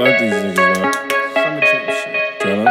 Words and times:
Fuck 0.00 0.16
these 0.16 0.32
niggas, 0.32 0.56
man. 0.56 0.92
Summer 1.36 1.60
jam 1.60 1.84
shit. 1.92 2.40
Tell. 2.40 2.64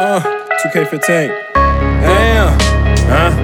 Uh, 0.00 0.16
2K15. 0.64 1.28
Damn. 1.52 2.56
Huh? 3.04 3.36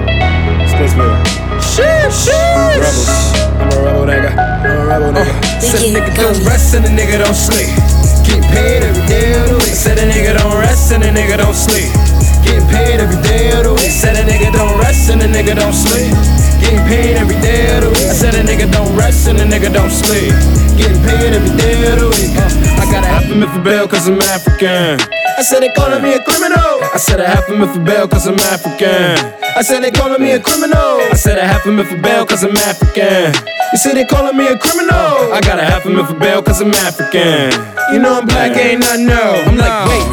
Splitz 0.65 0.97
Ville. 0.97 1.13
Shit, 1.61 2.09
shit. 2.17 2.33
Rebels. 2.81 3.13
I'm 3.61 3.69
a 3.69 3.85
rebel 3.85 4.09
nigga. 4.09 4.33
I'm 4.33 4.81
a 4.81 4.85
rebel 4.89 5.13
nigga. 5.13 5.61
Said 5.61 5.85
a 5.85 5.93
nigga 5.93 6.17
don't 6.17 6.41
rest 6.49 6.73
and 6.73 6.85
a 6.85 6.89
nigga 6.89 7.21
don't 7.21 7.37
sleep. 7.37 7.69
Get 8.25 8.41
paid 8.49 8.81
every 8.81 9.05
day 9.05 9.37
of 9.37 9.53
the 9.53 9.57
week. 9.61 9.77
Said 9.77 10.01
a 10.01 10.09
nigga 10.09 10.33
don't 10.33 10.57
rest 10.57 10.91
and 10.91 11.03
a 11.03 11.13
nigga 11.13 11.37
don't 11.37 11.53
sleep. 11.53 11.93
Getting 12.41 12.65
paid 12.73 12.97
every 12.97 13.21
day 13.21 13.53
of 13.53 13.69
the 13.69 13.73
week. 13.77 13.93
Said 13.93 14.17
a 14.17 14.25
nigga 14.25 14.49
don't 14.49 14.81
rest 14.81 15.13
and 15.13 15.21
a 15.21 15.29
nigga 15.29 15.53
don't 15.53 15.77
sleep. 15.77 16.09
Getting 16.57 16.81
paid 16.89 17.13
every 17.21 17.37
day 17.45 17.69
of 17.77 17.85
the 17.85 17.89
week. 17.93 18.09
I 18.09 18.17
said 18.17 18.33
a 18.33 18.41
nigga 18.41 18.65
don't 18.73 18.97
rest 18.97 19.29
and 19.29 19.37
a 19.37 19.45
nigga 19.45 19.69
don't 19.69 19.93
sleep. 19.93 20.33
Getting 20.73 20.97
paid 21.05 21.37
every 21.37 21.53
day 21.53 21.85
of 21.93 22.01
the 22.01 22.09
week. 22.17 22.76
Uh, 22.87 22.89
I 22.89 22.93
got 22.93 23.03
a 23.03 23.07
half 23.07 23.23
a 23.23 23.35
Half 23.35 23.57
a 23.57 23.63
Bill 23.63 23.87
cause 23.87 24.07
I'm 24.07 24.19
African. 24.21 24.99
I 25.37 25.41
said 25.43 25.59
they 25.59 25.69
calling 25.69 26.01
me 26.01 26.13
a 26.13 26.23
criminal. 26.23 26.79
I 26.93 26.97
said 26.97 27.19
I 27.19 27.25
half 27.25 27.49
a 27.49 27.67
for 27.67 27.79
bail 27.83 28.07
cause 28.07 28.27
I'm 28.27 28.39
African. 28.39 29.17
I 29.55 29.61
said 29.61 29.81
they 29.81 29.91
calling 29.91 30.21
me 30.21 30.31
a 30.31 30.39
criminal. 30.39 30.99
I 31.11 31.13
said 31.13 31.37
I 31.37 31.45
half 31.45 31.65
a 31.65 31.83
for 31.83 32.01
bail 32.01 32.25
cause 32.25 32.43
I'm 32.43 32.55
African. 32.55 33.33
You 33.71 33.77
say 33.77 33.93
they 33.93 34.05
calling 34.05 34.37
me 34.37 34.47
a 34.47 34.57
criminal. 34.57 35.33
I 35.33 35.41
got 35.41 35.59
a 35.59 35.65
half 35.65 35.85
a 35.85 36.07
for 36.07 36.19
bail 36.19 36.41
cause 36.41 36.61
I'm 36.61 36.73
African. 36.73 37.51
You 37.91 37.99
know 37.99 38.19
I'm 38.19 38.25
black, 38.25 38.55
ain't 38.57 38.79
nothing 38.79 39.05
know. 39.05 39.43
I'm 39.45 39.57
like, 39.57 39.89
wait, 39.89 40.07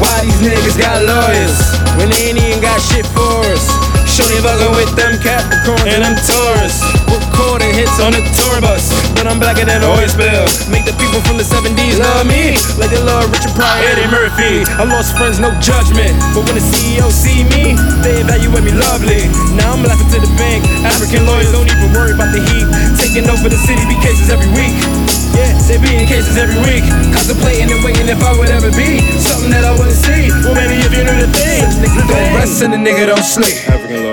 why 0.00 0.24
these 0.24 0.40
niggas 0.40 0.80
got 0.80 1.04
lawyers 1.04 1.58
when 1.98 2.08
they 2.10 2.30
ain't 2.30 2.38
even 2.38 2.60
got 2.62 2.80
shit 2.80 3.06
for 3.06 3.44
us? 3.52 3.89
Shorty 4.20 4.44
fucking 4.44 4.76
with 4.76 4.92
them 5.00 5.16
Capricorns 5.24 5.88
and 5.88 6.04
them 6.04 6.12
Taurus. 6.28 6.84
Recording 7.08 7.72
hits 7.72 7.96
on 8.04 8.12
the 8.12 8.20
tour 8.36 8.60
bus, 8.60 8.92
but 9.16 9.24
I'm 9.24 9.40
blacker 9.40 9.64
than 9.64 9.80
oil 9.80 10.04
spill. 10.12 10.44
Make 10.68 10.84
the 10.84 10.92
people 11.00 11.24
from 11.24 11.40
the 11.40 11.46
70s 11.48 11.96
love 11.96 12.28
me 12.28 12.52
like 12.76 12.92
they 12.92 13.00
love 13.00 13.32
Richard 13.32 13.56
Pryor, 13.56 13.80
Eddie 13.80 14.12
Murphy. 14.12 14.68
I 14.76 14.84
lost 14.84 15.16
friends, 15.16 15.40
no 15.40 15.56
judgment, 15.56 16.12
but 16.36 16.44
when 16.44 16.60
the 16.60 16.60
CEO 16.60 17.08
see 17.08 17.48
me, 17.48 17.72
they 18.04 18.20
evaluate 18.20 18.60
me 18.60 18.76
lovely. 18.76 19.24
Now 19.56 19.72
I'm 19.72 19.80
laughing 19.88 20.12
to 20.12 20.20
the 20.20 20.28
bank. 20.36 20.68
African 20.84 21.24
lawyers 21.24 21.48
don't 21.48 21.72
even 21.72 21.88
worry 21.96 22.12
about 22.12 22.36
the 22.36 22.44
heat. 22.44 22.68
Taking 23.00 23.24
over 23.24 23.48
the 23.48 23.56
city, 23.64 23.80
be 23.88 23.96
cases 24.04 24.28
every 24.28 24.52
week. 24.52 24.76
Yeah, 25.32 25.56
they 25.64 25.80
be 25.80 25.96
in 25.96 26.04
cases 26.04 26.36
every 26.36 26.60
week. 26.68 26.84
Contemplating 27.16 27.72
and 27.72 27.80
waiting 27.80 28.12
if 28.12 28.20
I 28.20 28.36
would 28.36 28.52
ever 28.52 28.68
be 28.76 29.00
something 29.16 29.48
that 29.56 29.64
I 29.64 29.72
wouldn't 29.72 29.89
and 32.62 32.74
a 32.74 32.76
nigga 32.76 33.06
don't 33.06 33.22
sleep. 33.22 33.56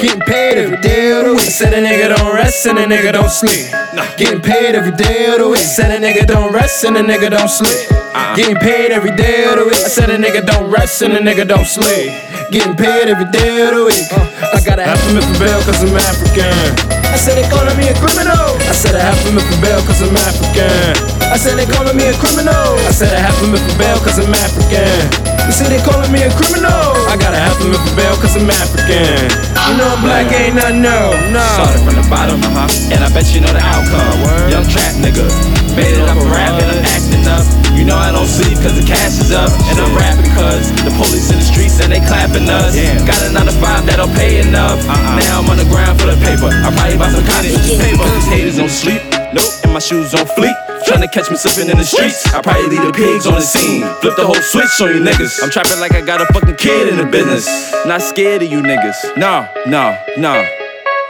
Getting 0.02 0.22
paid 0.22 0.58
every 0.58 0.78
day 0.82 1.12
of 1.12 1.26
the 1.26 1.34
week. 1.34 1.42
Said 1.52 1.74
a 1.74 1.82
nigga 1.82 2.16
don't 2.16 2.34
rest 2.34 2.66
and 2.66 2.78
a 2.78 2.86
nigga 2.86 3.14
don't 3.14 3.30
sleep. 3.30 3.72
Getting 4.18 4.42
paid 4.42 4.76
every 4.76 4.92
day 4.92 5.26
of 5.28 5.40
the 5.40 5.50
week. 5.50 5.60
Said 5.60 5.92
a 5.92 6.06
nigga 6.06 6.26
don't 6.26 6.54
rest 6.54 6.84
and 6.86 6.98
a 6.98 7.02
nigga 7.02 7.30
don't 7.30 7.50
sleep. 7.50 7.92
Uh-uh. 7.92 8.36
Getting 8.36 8.56
paid 8.58 8.92
every 8.92 9.16
day 9.16 9.46
of 9.46 9.58
the 9.58 9.66
week. 9.66 9.76
I 9.76 9.90
said 9.90 10.10
a 10.10 10.18
nigga 10.18 10.46
don't 10.46 10.72
rest 10.72 11.02
and 11.02 11.14
a 11.14 11.20
nigga 11.20 11.48
don't 11.48 11.66
sleep. 11.66 12.12
Getting 12.52 12.76
paid 12.76 13.08
every 13.08 13.30
day 13.32 13.68
of 13.68 13.76
the 13.76 13.86
week. 13.86 14.12
Uh. 14.12 14.56
I 14.56 14.62
got 14.64 14.80
a 14.80 14.84
half 14.84 15.00
Half 15.00 15.24
a 15.24 15.34
for 15.34 15.40
bail 15.40 15.62
cause 15.64 15.84
I'm 15.84 15.96
African. 15.96 16.97
I 17.18 17.20
said 17.20 17.34
they 17.34 17.50
calling 17.50 17.74
me 17.82 17.90
a 17.90 17.98
criminal. 17.98 18.46
I 18.70 18.78
said 18.78 18.94
a 18.94 19.02
half 19.02 19.18
a 19.26 19.34
for 19.34 19.58
bail 19.58 19.82
cause 19.90 20.06
I'm 20.06 20.14
African. 20.14 20.94
I 21.26 21.34
said 21.34 21.58
they 21.58 21.66
calling 21.66 21.98
me 21.98 22.06
a 22.06 22.14
criminal. 22.14 22.78
I 22.86 22.94
said 22.94 23.10
a 23.10 23.18
half 23.18 23.34
a 23.42 23.50
for 23.58 23.76
bail 23.82 23.98
cause 24.06 24.22
I'm 24.22 24.30
African. 24.30 25.26
You 25.50 25.52
say 25.52 25.66
they 25.66 25.82
calling 25.82 26.14
me 26.14 26.22
a 26.22 26.32
criminal. 26.38 26.70
I 27.10 27.18
got 27.18 27.34
a 27.34 27.42
half 27.42 27.58
a 27.58 27.74
for 27.74 27.94
bail 27.98 28.14
cause 28.22 28.38
I'm 28.38 28.46
African. 28.46 29.34
You 29.34 29.82
know 29.82 29.98
I'm 29.98 30.06
black, 30.06 30.30
ain't 30.30 30.62
nothing 30.62 30.86
no, 30.86 31.18
no. 31.34 31.42
Started 31.58 31.82
from 31.82 31.98
the 31.98 32.06
bottom, 32.06 32.38
uh-huh. 32.38 32.94
and 32.94 33.02
I 33.02 33.10
bet 33.10 33.34
you 33.34 33.42
know 33.42 33.50
the 33.50 33.66
outcome. 33.66 34.22
Young 34.54 34.70
trap 34.70 34.94
nigga, 35.02 35.26
made 35.74 35.98
it 35.98 36.06
up 36.06 36.22
a 36.22 36.28
rap 36.30 36.54
and 36.62 36.70
I'm 36.70 36.86
acting 36.86 37.26
up. 37.26 37.50
You 37.74 37.82
know 37.82 37.98
I 37.98 38.14
don't 38.14 38.30
sleep 38.30 38.62
cause 38.62 38.78
the 38.78 38.86
cash 38.86 39.18
is 39.18 39.34
up, 39.34 39.50
and 39.74 39.78
I'm 39.82 39.90
rapping 39.98 40.30
cause 40.38 40.70
the 40.86 40.94
police 40.94 41.34
in 41.34 41.42
the 41.42 41.47
streets 41.78 41.84
and 41.84 41.92
they 41.94 42.06
clapping 42.06 42.50
us. 42.50 42.76
Got 43.06 43.22
a 43.30 43.34
9 43.34 43.46
to 43.46 43.52
5 43.52 43.86
that 43.86 43.98
don't 43.98 44.14
pay 44.14 44.42
enough. 44.42 44.82
Uh-uh. 44.86 45.20
Now 45.20 45.42
I'm 45.42 45.50
on 45.50 45.58
the 45.58 45.70
ground 45.70 46.00
for 46.00 46.08
the 46.08 46.18
paper. 46.18 46.50
I 46.50 46.74
probably 46.74 46.98
buy 46.98 47.10
some 47.14 47.26
cotton 47.26 47.54
paper. 47.78 48.04
Cause 48.04 48.28
haters 48.28 48.58
don't 48.58 48.70
sleep. 48.70 49.02
Nope, 49.34 49.52
and 49.64 49.74
my 49.74 49.80
shoes 49.80 50.14
on 50.14 50.26
fleek. 50.26 50.56
Tryna 50.88 51.12
catch 51.12 51.30
me 51.30 51.38
slipping 51.38 51.70
in 51.70 51.78
the 51.78 51.84
streets. 51.84 52.26
I 52.34 52.42
probably 52.42 52.68
leave 52.78 52.86
the 52.86 52.94
pigs 52.94 53.28
on 53.28 53.36
the 53.36 53.46
scene. 53.46 53.84
Flip 54.02 54.16
the 54.16 54.26
whole 54.26 54.40
switch 54.40 54.72
on 54.82 54.96
you 54.96 55.02
niggas. 55.04 55.44
I'm 55.44 55.50
trapping 55.50 55.80
like 55.80 55.94
I 55.94 56.02
got 56.02 56.22
a 56.22 56.26
fucking 56.34 56.56
kid 56.56 56.88
in 56.90 56.98
the 56.98 57.06
business. 57.06 57.46
Not 57.86 58.02
scared 58.02 58.42
of 58.42 58.50
you 58.50 58.62
niggas. 58.62 59.18
No, 59.18 59.48
no, 59.68 59.98
no. 60.18 60.34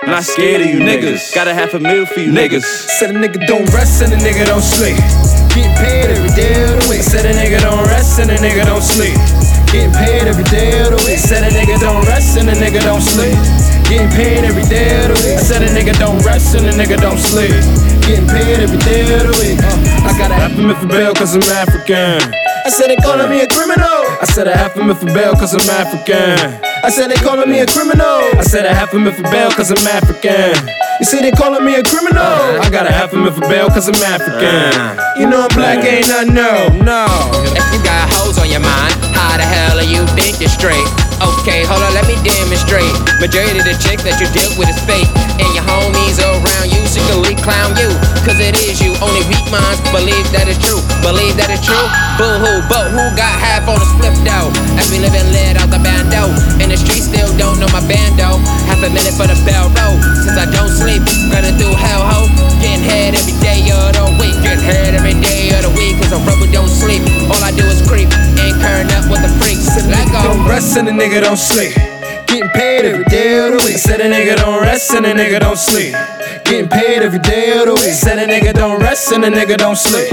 Not 0.06 0.24
scared 0.24 0.62
of 0.62 0.68
you 0.68 0.80
niggas. 0.80 1.36
Got 1.36 1.48
a 1.48 1.54
half 1.54 1.74
a 1.74 1.80
mil 1.80 2.06
for 2.06 2.22
you 2.22 2.32
niggas. 2.32 2.64
Said 2.98 3.12
a 3.12 3.20
nigga 3.20 3.46
don't 3.46 3.68
rest 3.74 4.02
and 4.02 4.14
a 4.14 4.18
nigga 4.18 4.46
don't 4.46 4.64
sleep. 4.64 4.98
Getting 5.54 5.76
paid 5.76 6.10
every 6.10 6.34
day 6.34 6.64
of 6.64 6.82
the 6.82 6.88
week. 6.90 7.02
Said 7.04 7.26
a 7.26 7.34
nigga 7.34 7.60
don't 7.60 7.84
rest 7.86 8.20
and 8.20 8.32
a 8.32 8.38
nigga 8.38 8.66
don't 8.66 8.82
sleep. 8.82 9.18
Getting 9.78 9.94
paid 9.94 10.26
every 10.26 10.44
day 10.50 10.74
of 10.82 10.90
the 10.90 10.98
week. 11.06 11.22
Said 11.22 11.46
a 11.46 11.54
nigga 11.54 11.78
don't 11.78 12.02
rest 12.10 12.34
and 12.34 12.50
a 12.50 12.58
nigga 12.58 12.82
don't 12.82 12.98
sleep. 12.98 13.38
Getting 13.86 14.10
paid 14.10 14.42
every 14.42 14.66
day 14.66 15.06
of 15.06 15.14
the 15.14 15.18
week. 15.22 15.38
I 15.38 15.44
said 15.46 15.62
a 15.62 15.70
nigga 15.70 15.94
don't 16.02 16.18
rest 16.26 16.58
and 16.58 16.66
a 16.66 16.74
nigga 16.74 16.98
don't 16.98 17.22
sleep. 17.22 17.54
Getting 18.10 18.26
paid 18.26 18.58
every 18.58 18.82
day 18.82 19.06
of 19.06 19.30
the 19.30 19.38
week. 19.38 19.62
Uh, 19.62 20.10
I 20.10 20.18
got 20.18 20.34
a 20.34 20.34
half 20.34 20.58
a 20.58 20.74
for 20.82 20.90
bail 20.90 21.14
cause 21.14 21.38
I'm 21.38 21.46
African. 21.54 22.26
I 22.66 22.74
said 22.74 22.90
they 22.90 22.98
calling 23.06 23.30
me 23.30 23.46
a 23.46 23.48
criminal. 23.54 24.02
I 24.18 24.26
said 24.26 24.50
a 24.50 24.58
half 24.58 24.74
a 24.74 24.82
for 24.82 25.14
bail 25.14 25.38
cause 25.38 25.54
I'm 25.54 25.70
African. 25.70 26.58
I 26.82 26.90
said 26.90 27.14
they 27.14 27.22
calling 27.22 27.46
me 27.46 27.62
a 27.62 27.68
criminal. 27.70 28.26
I 28.34 28.42
said 28.50 28.66
a 28.66 28.74
half 28.74 28.98
a 28.98 29.12
for 29.14 29.30
bail 29.30 29.54
cause 29.54 29.70
I'm 29.70 29.86
African. 29.86 30.58
You 30.98 31.06
see 31.06 31.22
they 31.22 31.30
calling 31.30 31.62
me 31.62 31.78
a 31.78 31.84
criminal. 31.86 32.26
I 32.66 32.66
got 32.74 32.90
a 32.90 32.92
half 32.92 33.14
a 33.14 33.32
for 33.32 33.46
bail 33.46 33.70
cause 33.70 33.86
I'm 33.86 34.02
African. 34.02 35.22
You 35.22 35.30
know 35.30 35.46
I'm 35.46 35.54
black, 35.54 35.86
ain't 35.86 36.10
nothing 36.10 36.34
no, 36.34 36.66
no. 36.82 37.06
If 37.54 37.62
you 37.70 37.78
got 37.86 38.10
hoes 38.18 38.42
on 38.42 38.50
your 38.50 38.66
mind, 38.66 39.07
the 39.38 39.46
hell 39.46 39.78
are 39.78 39.86
you 39.86 40.02
thinking 40.18 40.50
straight? 40.50 40.88
Okay, 41.22 41.66
hold 41.66 41.82
on, 41.82 41.94
let 41.94 42.06
me 42.06 42.18
demonstrate. 42.22 42.90
Majority 43.22 43.62
of 43.62 43.66
the 43.66 43.78
chicks 43.78 44.06
that 44.06 44.18
you 44.22 44.30
deal 44.34 44.50
with 44.58 44.70
is 44.70 44.78
fake. 44.86 45.10
And 45.38 45.50
your 45.54 45.66
homies 45.66 46.18
around 46.22 46.74
you 46.74 46.82
secretly 46.86 47.38
clown 47.42 47.78
you. 47.78 47.90
Cause 48.26 48.42
it 48.42 48.58
is 48.58 48.82
you, 48.82 48.94
only 49.02 49.22
weak 49.30 49.46
minds 49.54 49.82
believe 49.94 50.26
that 50.34 50.50
it's 50.50 50.58
true. 50.62 50.82
Believe 51.06 51.38
that 51.38 51.54
it's 51.54 51.62
true? 51.62 51.86
Boo 52.18 52.42
hoo, 52.42 52.62
but 52.66 52.90
who 52.90 53.06
got 53.14 53.34
half 53.38 53.70
on 53.70 53.78
the 53.78 53.88
split 53.88 54.18
though? 54.26 54.50
As 54.78 54.90
we 54.90 54.98
live 54.98 55.14
and 55.14 55.30
let 55.30 55.58
out 55.62 55.70
the 55.70 55.82
bando. 55.82 56.34
And 56.58 56.74
the 56.74 56.78
streets 56.78 57.06
still 57.06 57.30
don't 57.38 57.62
know 57.62 57.70
my 57.70 57.82
bando. 57.86 58.42
Half 58.66 58.82
a 58.82 58.90
minute 58.90 59.14
for 59.14 59.30
the 59.30 59.38
bell 59.46 59.70
roll. 59.78 59.98
Since 60.26 60.38
I 60.38 60.47
rest 70.58 70.76
and 70.76 70.90
a 70.90 70.92
nigga 70.92 71.22
don't 71.22 71.38
sleep. 71.38 71.76
Getting 72.26 72.50
paid 72.50 72.84
every 72.84 73.06
day 73.06 73.38
of 73.46 73.52
the 73.54 73.62
week. 73.64 73.78
Said 73.78 74.02
a 74.02 74.10
nigga 74.10 74.36
don't 74.38 74.60
rest 74.60 74.90
and 74.90 75.06
a 75.06 75.14
nigga 75.14 75.40
don't 75.40 75.56
sleep. 75.56 75.94
Getting 76.46 76.68
paid 76.68 77.04
every 77.06 77.20
day 77.20 77.54
of 77.60 77.68
the 77.68 77.76
week. 77.76 77.94
Said 77.94 78.18
a 78.18 78.26
nigga 78.26 78.56
don't 78.56 78.82
rest 78.82 79.12
and 79.14 79.24
a 79.24 79.30
nigga 79.30 79.56
don't 79.56 79.78
sleep. 79.78 80.10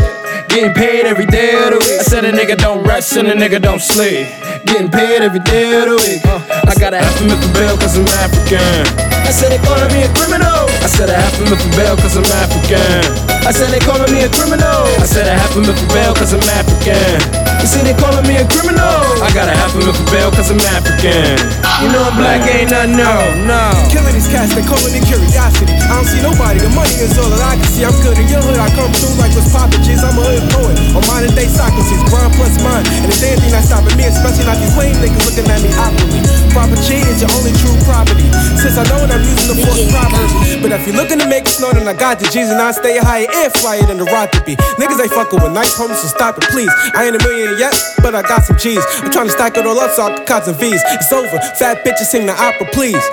Getting 0.53 0.75
paid 0.75 1.06
every 1.06 1.25
day 1.25 1.56
of 1.65 1.71
the 1.72 1.78
week. 1.81 1.99
I 1.99 2.04
said 2.04 2.27
a 2.27 2.33
nigga 2.33 2.59
don't 2.59 2.84
rest 2.84 3.16
and 3.16 3.28
a 3.28 3.33
nigga 3.33 3.59
don't 3.59 3.81
sleep. 3.81 4.28
Getting 4.66 4.91
paid 4.91 5.22
every 5.22 5.41
day 5.41 5.81
of 5.81 5.88
the 5.88 5.97
week. 6.04 6.21
Uh, 6.27 6.69
I 6.69 6.75
got 6.78 6.93
a 6.93 6.99
half 6.99 7.16
a 7.25 7.37
for 7.41 7.53
bail 7.56 7.77
cause 7.78 7.97
I'm 7.97 8.04
African. 8.21 8.84
I 9.25 9.33
said 9.33 9.49
they 9.49 9.60
calling 9.65 9.88
me 9.97 10.04
a 10.04 10.12
criminal. 10.12 10.69
I 10.84 10.88
said 10.93 11.09
a 11.09 11.16
half 11.16 11.41
a 11.41 11.56
for 11.56 11.72
bail 11.72 11.97
cause 11.97 12.19
I'm 12.21 12.28
African. 12.44 13.34
I 13.44 13.53
said 13.53 13.69
they 13.69 13.82
calling 13.84 14.09
me 14.09 14.25
a 14.25 14.31
criminal. 14.32 14.88
I 14.97 15.05
said 15.05 15.28
a 15.28 15.37
half 15.37 15.53
a 15.53 15.60
for 15.60 15.88
bail 15.93 16.16
cause 16.16 16.32
I'm 16.32 16.41
African. 16.56 17.21
You 17.60 17.69
see 17.69 17.84
they 17.84 17.93
calling 17.93 18.25
me 18.25 18.41
a 18.41 18.47
criminal. 18.49 18.97
I 19.21 19.28
got 19.37 19.53
a 19.53 19.55
half 19.56 19.77
a 19.77 19.84
for 19.84 20.09
bail 20.09 20.32
cause 20.32 20.49
I'm 20.49 20.56
African. 20.72 21.37
You 21.84 21.93
know 21.93 22.09
I'm 22.09 22.16
black, 22.16 22.41
ain't 22.49 22.72
nothing 22.72 22.97
no, 22.97 23.12
no. 23.44 23.60
Killing 23.93 24.16
these 24.16 24.33
cats, 24.33 24.56
they 24.56 24.65
calling 24.65 24.97
it 24.97 25.04
curiosity. 25.04 25.77
I 25.77 25.93
don't 25.93 26.09
see 26.09 26.25
nobody, 26.25 26.56
the 26.65 26.72
money 26.72 26.97
is 26.97 27.12
all 27.21 27.28
that 27.28 27.44
I 27.44 27.60
can 27.60 27.69
see. 27.69 27.84
I'm 27.84 27.93
good 28.00 28.16
in 28.16 28.33
your 28.33 28.41
hood, 28.41 28.56
I 28.56 28.72
come 28.72 28.88
through 28.97 29.12
like 29.21 29.37
what's 29.37 29.53
poppin' 29.53 29.84
G's. 29.84 30.01
I'm 30.01 30.16
a 30.16 30.24
hood 30.24 30.45
poet, 30.48 30.80
on 30.97 31.04
modern 31.04 31.36
day 31.36 31.45
Socrates, 31.45 32.01
grind 32.09 32.33
plus 32.41 32.57
mine. 32.65 32.89
And 33.04 33.13
it's 33.13 33.21
anything 33.21 33.53
that's 33.53 33.68
stopping 33.68 33.92
me, 34.01 34.09
especially 34.09 34.48
not 34.48 34.57
these 34.57 34.72
lame 34.72 34.97
niggas 35.04 35.21
looking 35.21 35.45
at 35.53 35.60
me 35.60 35.68
awkwardly. 35.77 36.24
Proper 36.57 36.80
G 36.80 36.97
is 37.13 37.21
your 37.21 37.28
only 37.36 37.53
true 37.60 37.77
property. 37.84 38.24
Since 38.57 38.80
I 38.80 38.89
know 38.89 39.04
it, 39.04 39.13
I'm 39.13 39.21
using 39.21 39.53
the 39.53 39.57
force 39.68 39.84
properly. 39.92 40.53
But 40.65 40.72
if 40.81 40.87
you're 40.87 40.97
looking 40.97 41.19
to 41.19 41.28
make 41.28 41.45
it 41.45 41.53
snow, 41.53 41.72
then 41.75 41.87
I 41.87 41.93
got 41.93 42.19
the 42.19 42.25
G's 42.25 42.49
and 42.49 42.57
I 42.57 42.72
stay 42.72 42.97
higher 42.97 43.28
and 43.28 43.53
flyer 43.53 43.84
than 43.84 43.99
the 43.99 44.05
rock 44.05 44.31
to 44.33 44.43
be. 44.45 44.57
Niggas 44.81 44.97
ain't 44.97 45.13
fucking 45.13 45.43
with 45.43 45.53
nice 45.53 45.77
homies, 45.77 46.01
so 46.01 46.09
stop 46.09 46.39
it, 46.39 46.45
please. 46.45 46.72
I 46.97 47.05
ain't 47.05 47.15
a 47.15 47.19
millionaire 47.21 47.59
yet, 47.59 47.77
but 48.01 48.15
I 48.15 48.22
got 48.22 48.45
some 48.45 48.57
G's. 48.57 48.81
I'm 49.05 49.13
trying 49.13 49.27
to 49.27 49.33
stack 49.33 49.59
it 49.59 49.66
all 49.66 49.78
up 49.78 49.91
so 49.91 50.05
I 50.05 50.16
can 50.16 50.25
cut 50.25 50.47
some 50.47 50.55
V's. 50.55 50.81
It's 50.89 51.13
over, 51.13 51.37
fat 51.61 51.84
bitches 51.84 52.09
sing 52.09 52.25
the 52.25 52.33
opera, 52.33 52.66
please. 52.72 53.05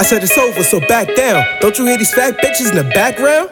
I 0.00 0.04
said 0.08 0.24
it's 0.24 0.38
over, 0.38 0.62
so 0.62 0.80
back 0.88 1.14
down. 1.14 1.44
Don't 1.60 1.76
you 1.76 1.84
hear 1.84 1.98
these 1.98 2.14
fat 2.14 2.38
bitches 2.38 2.70
in 2.70 2.76
the 2.76 2.88
background? 2.94 3.50